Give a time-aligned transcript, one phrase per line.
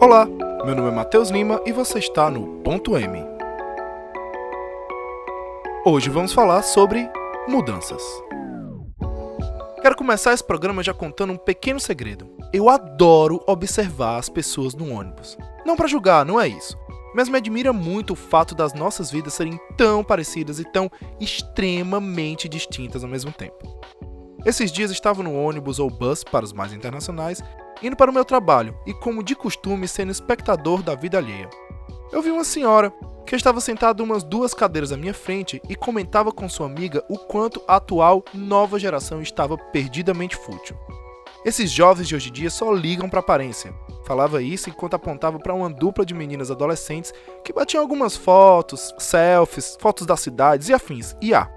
[0.00, 0.26] Olá,
[0.64, 3.18] meu nome é Matheus Lima e você está no Ponto M.
[5.84, 7.10] Hoje vamos falar sobre
[7.48, 8.00] mudanças.
[9.82, 12.30] Quero começar esse programa já contando um pequeno segredo.
[12.52, 15.36] Eu adoro observar as pessoas no ônibus.
[15.66, 16.78] Não para julgar, não é isso.
[17.12, 20.88] Mas me admira muito o fato das nossas vidas serem tão parecidas e tão
[21.18, 23.66] extremamente distintas ao mesmo tempo.
[24.46, 27.42] Esses dias estava no ônibus ou bus para os mais internacionais
[27.82, 31.48] indo para o meu trabalho e, como de costume, sendo espectador da vida alheia.
[32.10, 32.92] Eu vi uma senhora
[33.26, 37.18] que estava sentada umas duas cadeiras à minha frente e comentava com sua amiga o
[37.18, 40.76] quanto a atual nova geração estava perdidamente fútil.
[41.44, 43.74] Esses jovens de hoje em dia só ligam para aparência.
[44.06, 47.12] Falava isso enquanto apontava para uma dupla de meninas adolescentes
[47.44, 51.14] que batiam algumas fotos, selfies, fotos das cidades e afins.
[51.20, 51.50] E ah,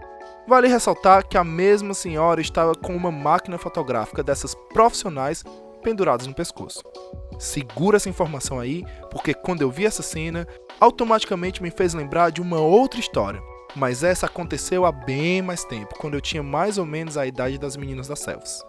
[0.46, 5.46] vale ressaltar que a mesma senhora estava com uma máquina fotográfica dessas profissionais
[5.82, 6.82] pendurados no pescoço.
[7.38, 10.48] Segura essa informação aí, porque quando eu vi essa cena,
[10.80, 13.42] automaticamente me fez lembrar de uma outra história.
[13.76, 17.58] Mas essa aconteceu há bem mais tempo, quando eu tinha mais ou menos a idade
[17.58, 18.62] das meninas da Selvas.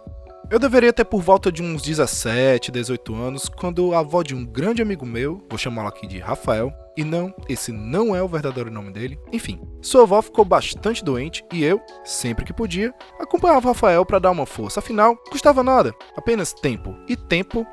[0.52, 4.44] Eu deveria ter por volta de uns 17, 18 anos, quando a avó de um
[4.44, 8.70] grande amigo meu, vou chamá-lo aqui de Rafael, e não, esse não é o verdadeiro
[8.70, 9.18] nome dele.
[9.32, 14.30] Enfim, sua avó ficou bastante doente e eu, sempre que podia, acompanhava Rafael para dar
[14.30, 14.80] uma força.
[14.80, 16.94] Afinal, custava nada, apenas tempo.
[17.08, 17.66] E tempo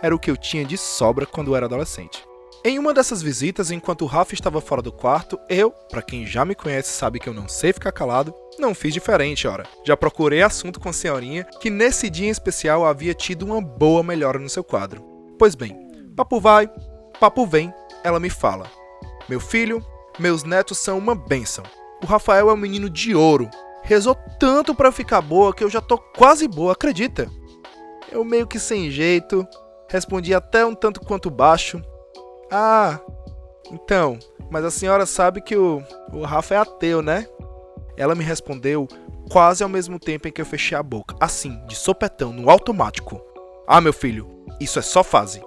[0.00, 2.25] era o que eu tinha de sobra quando era adolescente.
[2.68, 6.44] Em uma dessas visitas, enquanto o Rafa estava fora do quarto, eu, para quem já
[6.44, 9.62] me conhece sabe que eu não sei ficar calado, não fiz diferente, ora.
[9.84, 14.02] Já procurei assunto com a senhorinha, que nesse dia em especial havia tido uma boa
[14.02, 15.00] melhora no seu quadro.
[15.38, 15.78] Pois bem,
[16.16, 16.68] papo vai,
[17.20, 17.72] papo vem,
[18.02, 18.68] ela me fala:
[19.28, 19.80] Meu filho,
[20.18, 21.62] meus netos são uma bênção.
[22.02, 23.48] O Rafael é um menino de ouro.
[23.84, 27.30] Rezou tanto para ficar boa que eu já tô quase boa, acredita?
[28.10, 29.46] Eu meio que sem jeito,
[29.88, 31.80] respondi até um tanto quanto baixo.
[32.50, 33.00] Ah,
[33.72, 34.18] então,
[34.50, 37.26] mas a senhora sabe que o, o Rafa é ateu, né?
[37.96, 38.86] Ela me respondeu
[39.30, 43.20] quase ao mesmo tempo em que eu fechei a boca, assim, de sopetão, no automático.
[43.66, 45.42] Ah, meu filho, isso é só fase.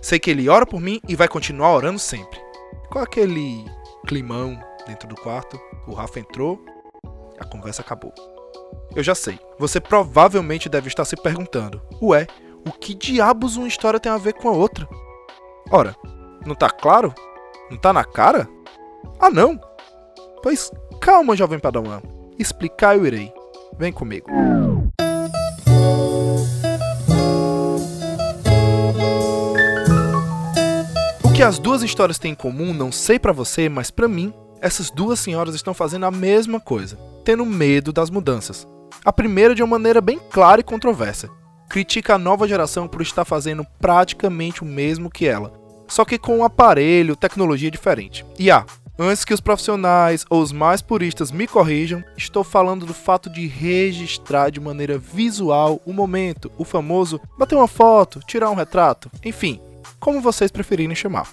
[0.00, 2.40] Sei que ele ora por mim e vai continuar orando sempre.
[2.90, 3.64] Com aquele
[4.06, 6.64] climão dentro do quarto, o Rafa entrou,
[7.38, 8.12] a conversa acabou.
[8.94, 12.26] Eu já sei, você provavelmente deve estar se perguntando: ué,
[12.66, 14.88] o que diabos uma história tem a ver com a outra?
[15.70, 15.94] Ora,
[16.44, 17.14] não tá claro?
[17.70, 18.48] Não tá na cara?
[19.18, 19.58] Ah, não!
[20.42, 20.70] Pois
[21.00, 22.00] calma, jovem padawan.
[22.38, 23.32] Explicar eu irei.
[23.78, 24.30] Vem comigo.
[31.24, 34.32] O que as duas histórias têm em comum, não sei para você, mas para mim,
[34.60, 38.66] essas duas senhoras estão fazendo a mesma coisa, tendo medo das mudanças.
[39.04, 41.30] A primeira de uma maneira bem clara e controversa.
[41.68, 45.52] Critica a nova geração por estar fazendo praticamente o mesmo que ela,
[45.90, 48.24] só que com um aparelho, tecnologia diferente.
[48.38, 48.64] E ah,
[48.98, 53.46] antes que os profissionais ou os mais puristas me corrijam, estou falando do fato de
[53.46, 59.60] registrar de maneira visual o momento, o famoso bater uma foto, tirar um retrato, enfim,
[59.98, 61.28] como vocês preferirem chamar.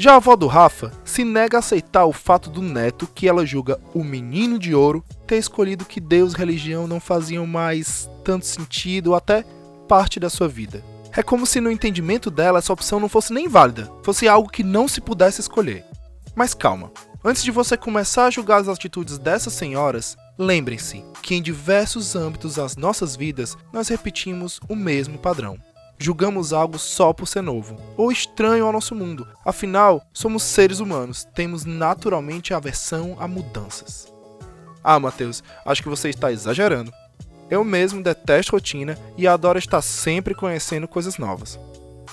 [0.00, 3.44] Já a avó do Rafa se nega a aceitar o fato do neto que ela
[3.44, 8.46] julga o menino de ouro ter escolhido que Deus e religião não faziam mais tanto
[8.46, 9.44] sentido ou até
[9.88, 10.84] parte da sua vida.
[11.18, 14.62] É como se no entendimento dela essa opção não fosse nem válida, fosse algo que
[14.62, 15.84] não se pudesse escolher.
[16.32, 16.92] Mas calma,
[17.24, 22.54] antes de você começar a julgar as atitudes dessas senhoras, lembrem-se que em diversos âmbitos
[22.54, 25.58] das nossas vidas nós repetimos o mesmo padrão.
[25.98, 29.26] Julgamos algo só por ser novo ou estranho ao nosso mundo.
[29.44, 34.06] Afinal, somos seres humanos, temos naturalmente aversão a mudanças.
[34.84, 36.92] Ah, Mateus, acho que você está exagerando.
[37.50, 41.58] Eu mesmo detesto rotina e adoro estar sempre conhecendo coisas novas.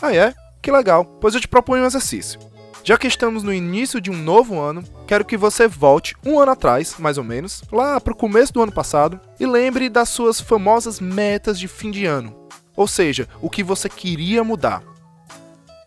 [0.02, 0.34] Ah, é?
[0.62, 2.40] Que legal, pois eu te proponho um exercício.
[2.84, 6.52] Já que estamos no início de um novo ano, quero que você volte um ano
[6.52, 10.40] atrás, mais ou menos, lá para o começo do ano passado, e lembre das suas
[10.40, 12.48] famosas metas de fim de ano.
[12.76, 14.84] Ou seja, o que você queria mudar.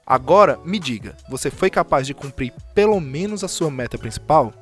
[0.05, 4.53] Agora, me diga, você foi capaz de cumprir pelo menos a sua meta principal?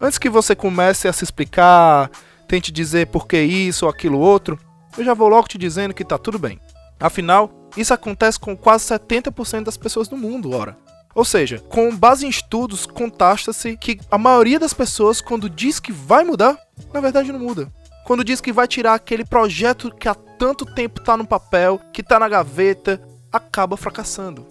[0.00, 2.10] Antes que você comece a se explicar
[2.52, 4.58] tente dizer por que isso ou aquilo outro,
[4.98, 6.60] eu já vou logo te dizendo que tá tudo bem.
[7.00, 10.76] Afinal, isso acontece com quase 70% das pessoas no mundo, ora.
[11.14, 15.92] Ou seja, com base em estudos, contasta-se que a maioria das pessoas, quando diz que
[15.92, 16.58] vai mudar,
[16.92, 17.72] na verdade não muda.
[18.04, 22.02] Quando diz que vai tirar aquele projeto que há tanto tempo está no papel, que
[22.02, 23.00] está na gaveta,
[23.32, 24.46] acaba fracassando.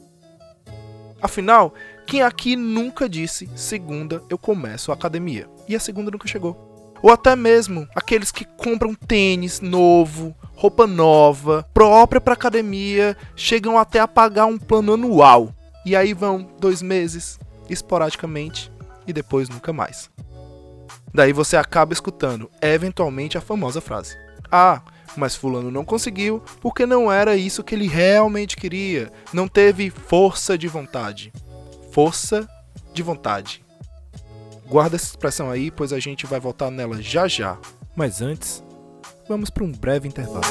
[1.22, 1.76] Afinal,
[2.08, 5.48] quem aqui nunca disse segunda eu começo a academia?
[5.70, 6.71] E a segunda nunca chegou.
[7.02, 14.00] Ou até mesmo aqueles que compram tênis novo, roupa nova, própria para academia, chegam até
[14.00, 15.54] a pagar um plano anual.
[15.86, 17.40] E aí vão dois meses,
[17.70, 18.72] esporadicamente,
[19.08, 20.10] e depois nunca mais.
[21.14, 24.16] Daí você acaba escutando, eventualmente, a famosa frase:
[24.52, 24.82] Ah,
[25.18, 29.12] mas Fulano não conseguiu porque não era isso que ele realmente queria.
[29.34, 31.34] Não teve força de vontade.
[31.92, 32.48] Força
[32.94, 33.64] de vontade.
[34.72, 37.60] Guarda essa expressão aí, pois a gente vai voltar nela já já.
[37.94, 38.64] Mas antes,
[39.28, 40.46] vamos para um breve intervalo.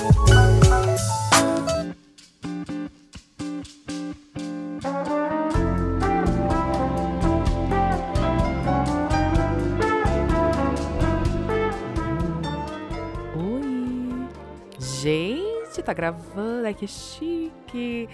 [15.01, 18.07] Gente, tá gravando, é que chique.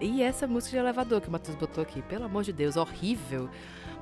[0.00, 3.48] E essa música de elevador que o Matheus botou aqui, pelo amor de Deus, horrível.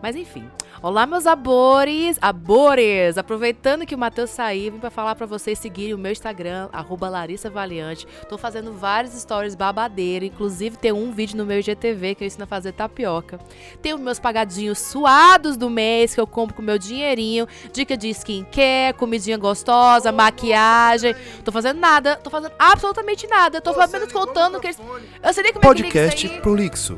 [0.03, 0.51] Mas enfim.
[0.83, 3.19] Olá, meus abores, abores!
[3.19, 7.07] Aproveitando que o Matheus saiu, vim pra falar para vocês seguirem o meu Instagram, arroba
[7.11, 8.07] Larissa Valiante.
[8.27, 12.45] Tô fazendo vários stories babadeiro, inclusive tem um vídeo no meu IGTV que eu ensino
[12.45, 13.39] a fazer tapioca.
[13.83, 18.09] Tem os meus pagadinhos suados do mês que eu compro com meu dinheirinho, dica de
[18.09, 21.15] skincare, comidinha gostosa, maquiagem.
[21.45, 23.61] Tô fazendo nada, tô fazendo absolutamente nada.
[23.61, 24.79] Tô apenas contando que eles...
[25.23, 26.97] Eu sei nem como Podcast é que Prolixo.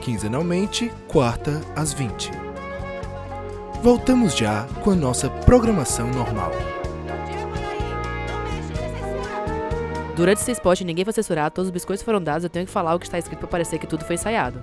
[0.00, 2.30] Quinzenalmente, quarta às 20.
[3.82, 6.52] Voltamos já com a nossa programação normal.
[10.16, 12.94] Durante esse spot, ninguém foi censurado, todos os biscoitos foram dados, eu tenho que falar
[12.94, 14.62] o que está escrito para parecer que tudo foi ensaiado.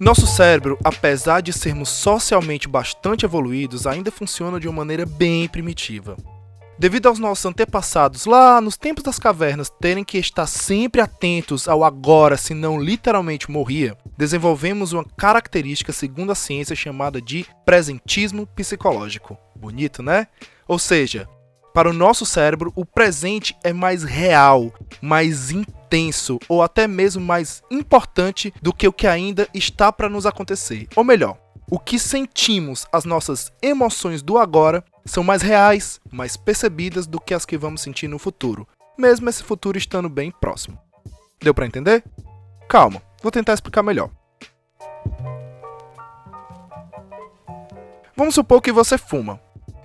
[0.00, 6.16] Nosso cérebro, apesar de sermos socialmente bastante evoluídos, ainda funciona de uma maneira bem primitiva.
[6.78, 11.82] Devido aos nossos antepassados lá nos tempos das cavernas terem que estar sempre atentos ao
[11.82, 19.36] agora, senão literalmente morria, desenvolvemos uma característica, segundo a ciência, chamada de presentismo psicológico.
[19.56, 20.28] Bonito, né?
[20.68, 21.28] Ou seja,
[21.74, 24.72] para o nosso cérebro, o presente é mais real,
[25.02, 25.77] mais intenso
[26.48, 30.88] ou até mesmo mais importante do que o que ainda está para nos acontecer.
[30.94, 31.38] Ou melhor,
[31.70, 37.34] o que sentimos, as nossas emoções do agora, são mais reais, mais percebidas do que
[37.34, 40.78] as que vamos sentir no futuro, mesmo esse futuro estando bem próximo.
[41.40, 42.04] Deu para entender?
[42.68, 44.10] Calma, vou tentar explicar melhor.
[48.16, 49.40] Vamos supor que você fuma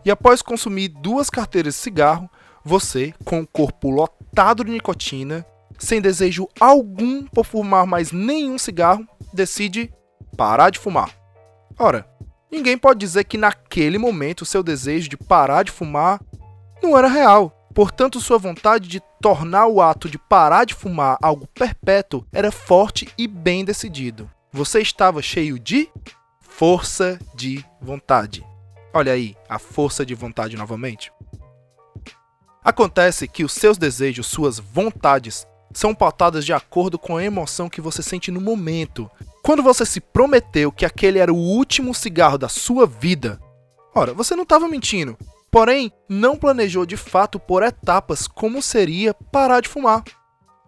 [0.05, 2.29] e após consumir duas carteiras de cigarro,
[2.63, 5.45] você, com o corpo lotado de nicotina,
[5.79, 9.93] sem desejo algum por fumar mais nenhum cigarro, decide
[10.37, 11.11] parar de fumar.
[11.77, 12.07] Ora,
[12.51, 16.21] ninguém pode dizer que naquele momento seu desejo de parar de fumar
[16.81, 17.51] não era real.
[17.73, 23.09] Portanto, sua vontade de tornar o ato de parar de fumar algo perpétuo era forte
[23.17, 24.29] e bem decidido.
[24.51, 25.89] Você estava cheio de
[26.39, 28.45] força de vontade.
[28.93, 31.11] Olha aí, a força de vontade novamente.
[32.63, 37.81] Acontece que os seus desejos, suas vontades, são pautadas de acordo com a emoção que
[37.81, 39.09] você sente no momento.
[39.41, 43.39] Quando você se prometeu que aquele era o último cigarro da sua vida,
[43.93, 45.17] ora, você não estava mentindo,
[45.51, 50.03] porém não planejou de fato por etapas como seria parar de fumar.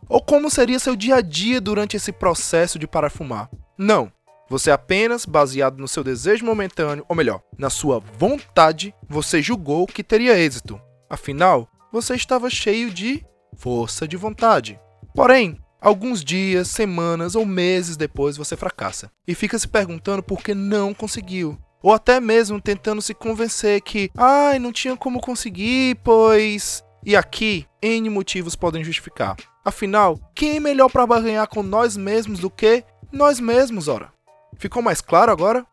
[0.07, 3.49] Ou como seria seu dia a dia durante esse processo de parar de fumar.
[3.77, 4.11] Não,
[4.47, 10.03] você apenas, baseado no seu desejo momentâneo, ou melhor, na sua vontade, você julgou que
[10.03, 10.79] teria êxito.
[11.09, 13.25] Afinal, você estava cheio de
[13.57, 14.79] força de vontade.
[15.15, 20.53] Porém, alguns dias, semanas ou meses depois você fracassa e fica se perguntando por que
[20.53, 21.57] não conseguiu.
[21.81, 26.83] Ou até mesmo tentando se convencer que, ai, não tinha como conseguir, pois.
[27.05, 29.37] E aqui, N motivos podem justificar.
[29.63, 34.11] Afinal, quem é melhor para barganhar com nós mesmos do que nós mesmos, ora?
[34.57, 35.65] Ficou mais claro agora?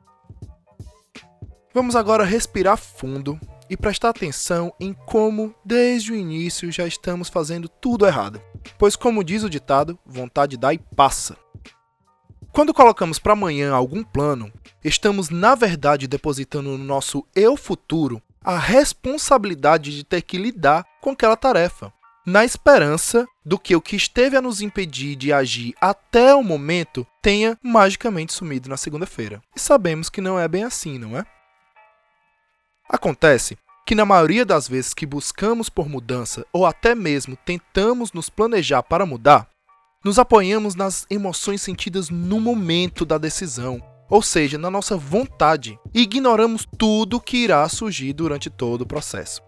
[1.74, 7.68] Vamos agora respirar fundo e prestar atenção em como, desde o início, já estamos fazendo
[7.68, 8.40] tudo errado.
[8.78, 11.36] Pois, como diz o ditado, vontade dá e passa.
[12.52, 14.52] Quando colocamos para amanhã algum plano,
[14.84, 21.10] estamos na verdade depositando no nosso eu futuro a responsabilidade de ter que lidar com
[21.10, 21.92] aquela tarefa
[22.24, 27.06] na esperança do que o que esteve a nos impedir de agir até o momento
[27.20, 29.42] tenha magicamente sumido na segunda-feira.
[29.56, 31.26] E sabemos que não é bem assim, não é?
[32.88, 38.28] Acontece que na maioria das vezes que buscamos por mudança ou até mesmo tentamos nos
[38.28, 39.48] planejar para mudar,
[40.04, 46.02] nos apoiamos nas emoções sentidas no momento da decisão, ou seja, na nossa vontade, e
[46.02, 49.40] ignoramos tudo que irá surgir durante todo o processo.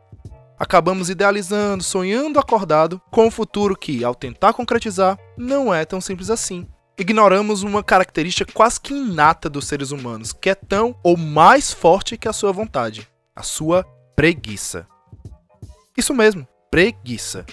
[0.58, 6.30] Acabamos idealizando, sonhando acordado com um futuro que, ao tentar concretizar, não é tão simples
[6.30, 6.66] assim.
[6.96, 12.16] Ignoramos uma característica quase que inata dos seres humanos, que é tão ou mais forte
[12.16, 13.84] que a sua vontade: a sua
[14.16, 14.86] preguiça.
[15.96, 17.44] Isso mesmo, preguiça.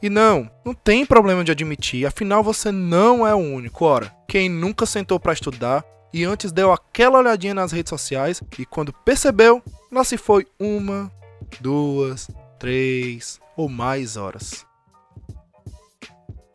[0.00, 3.84] E não, não tem problema de admitir, afinal você não é o único.
[3.84, 8.64] Ora, quem nunca sentou para estudar e antes deu aquela olhadinha nas redes sociais e
[8.64, 11.10] quando percebeu, lá se foi uma,
[11.60, 14.64] duas, três ou mais horas.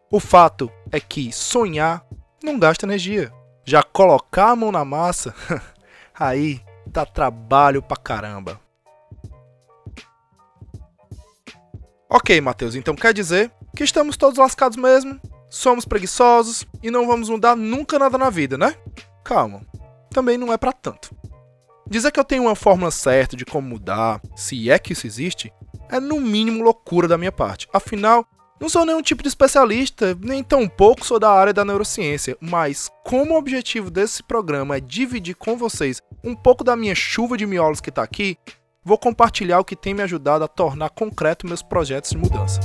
[0.10, 2.06] O fato é que sonhar
[2.44, 3.32] não gasta energia.
[3.66, 5.34] Já colocar a mão na massa,
[6.14, 8.60] aí dá trabalho pra caramba.
[12.16, 17.28] Ok, Matheus, então quer dizer que estamos todos lascados mesmo, somos preguiçosos e não vamos
[17.28, 18.76] mudar nunca nada na vida, né?
[19.24, 19.62] Calma,
[20.12, 21.10] também não é para tanto.
[21.90, 25.52] Dizer que eu tenho uma fórmula certa de como mudar, se é que isso existe,
[25.90, 27.68] é no mínimo loucura da minha parte.
[27.74, 28.24] Afinal,
[28.62, 32.92] não sou nenhum tipo de especialista, nem tão pouco sou da área da neurociência, mas
[33.04, 37.48] como o objetivo desse programa é dividir com vocês um pouco da minha chuva de
[37.48, 38.38] miolos que está aqui,
[38.84, 42.60] vou compartilhar o que tem me ajudado a tornar concreto meus projetos de mudança.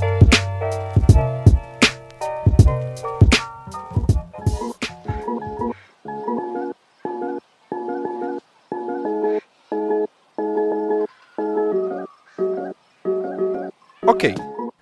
[14.06, 14.34] Ok,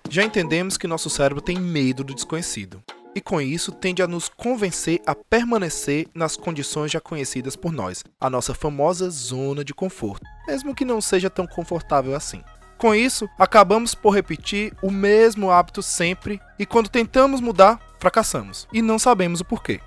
[0.09, 2.81] já entendemos que nosso cérebro tem medo do desconhecido
[3.13, 8.03] e com isso tende a nos convencer a permanecer nas condições já conhecidas por nós,
[8.21, 12.43] a nossa famosa zona de conforto, mesmo que não seja tão confortável assim.
[12.77, 18.81] Com isso, acabamos por repetir o mesmo hábito sempre e quando tentamos mudar, fracassamos e
[18.81, 19.81] não sabemos o porquê.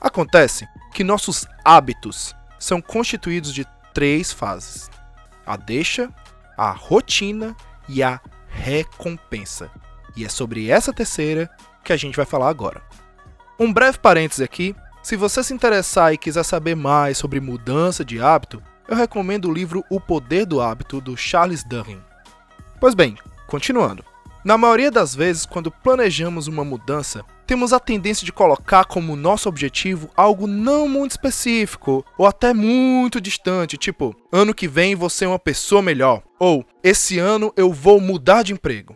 [0.00, 4.90] Acontece que nossos hábitos são constituídos de três fases:
[5.44, 6.08] a deixa,
[6.56, 7.56] a rotina
[7.88, 9.70] e a recompensa.
[10.16, 11.50] E é sobre essa terceira
[11.82, 12.80] que a gente vai falar agora.
[13.58, 18.20] Um breve parêntese aqui: se você se interessar e quiser saber mais sobre mudança de
[18.20, 22.00] hábito, eu recomendo o livro O Poder do Hábito do Charles Duhigg.
[22.80, 24.04] Pois bem, continuando.
[24.44, 29.48] Na maioria das vezes, quando planejamos uma mudança, temos a tendência de colocar como nosso
[29.48, 35.26] objetivo algo não muito específico ou até muito distante, tipo, ano que vem vou ser
[35.26, 38.94] uma pessoa melhor, ou esse ano eu vou mudar de emprego.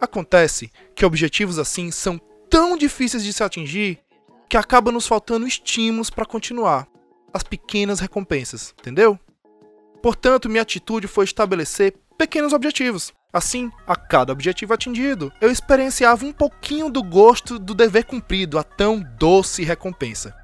[0.00, 3.98] Acontece que objetivos assim são tão difíceis de se atingir
[4.48, 6.86] que acaba nos faltando estímulos para continuar,
[7.32, 9.18] as pequenas recompensas, entendeu?
[10.02, 13.12] Portanto, minha atitude foi estabelecer pequenos objetivos.
[13.32, 18.64] Assim, a cada objetivo atingido, eu experienciava um pouquinho do gosto do dever cumprido, a
[18.64, 20.34] tão doce recompensa.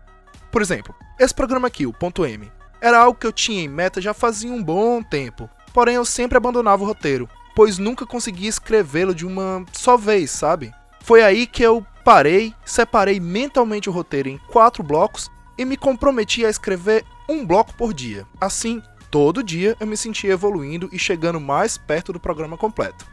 [0.52, 2.50] Por exemplo, esse programa aqui, o Ponto M,
[2.81, 6.37] era algo que eu tinha em meta já fazia um bom tempo, porém eu sempre
[6.37, 10.73] abandonava o roteiro, pois nunca consegui escrevê-lo de uma só vez, sabe?
[11.00, 16.44] Foi aí que eu parei, separei mentalmente o roteiro em quatro blocos e me comprometi
[16.44, 18.26] a escrever um bloco por dia.
[18.40, 23.06] Assim, todo dia eu me sentia evoluindo e chegando mais perto do programa completo.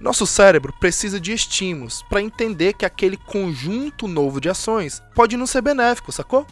[0.00, 5.46] Nosso cérebro precisa de estímulos para entender que aquele conjunto novo de ações pode não
[5.46, 6.46] ser benéfico, sacou?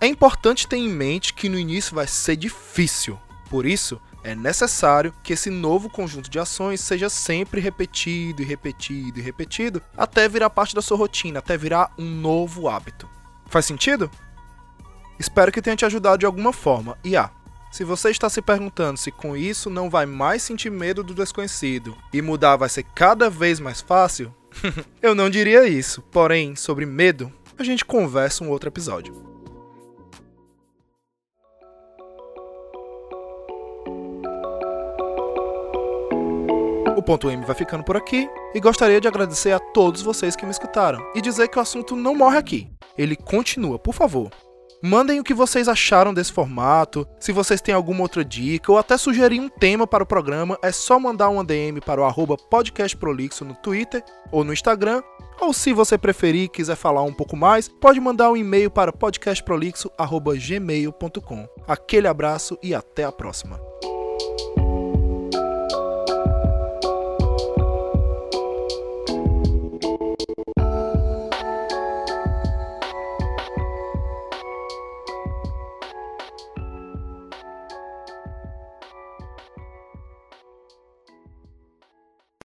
[0.00, 3.18] É importante ter em mente que no início vai ser difícil,
[3.50, 9.18] por isso é necessário que esse novo conjunto de ações seja sempre repetido e repetido
[9.18, 13.08] e repetido até virar parte da sua rotina, até virar um novo hábito.
[13.46, 14.10] Faz sentido?
[15.18, 16.98] Espero que tenha te ajudado de alguma forma.
[17.02, 17.30] E ah,
[17.72, 21.96] se você está se perguntando se com isso não vai mais sentir medo do desconhecido
[22.12, 24.34] e mudar vai ser cada vez mais fácil,
[25.00, 26.02] eu não diria isso.
[26.02, 29.27] Porém, sobre medo, a gente conversa um outro episódio.
[37.08, 40.50] Ponto M vai ficando por aqui e gostaria de agradecer a todos vocês que me
[40.50, 42.68] escutaram e dizer que o assunto não morre aqui.
[42.98, 44.28] Ele continua, por favor.
[44.82, 48.98] Mandem o que vocês acharam desse formato, se vocês têm alguma outra dica ou até
[48.98, 53.54] sugerir um tema para o programa, é só mandar uma DM para o podcastprolixo no
[53.54, 55.02] Twitter ou no Instagram,
[55.40, 58.92] ou se você preferir e quiser falar um pouco mais, pode mandar um e-mail para
[58.92, 61.48] podcastprolixo.gmail.com.
[61.66, 63.58] Aquele abraço e até a próxima.